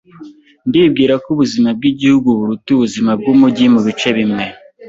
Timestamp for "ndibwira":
0.67-1.13